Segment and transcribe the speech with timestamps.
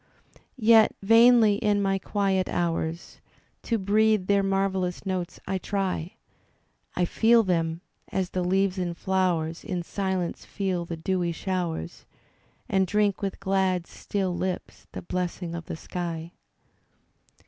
[0.57, 3.21] Yet, vainly in my quiet hours
[3.61, 6.15] To breathe their marvellous notes I try;
[6.95, 12.07] I fed them, as the leaves and flowers In silence fed the dewy showers.
[12.67, 16.31] And drink with glad, still lips the blessing of the sky.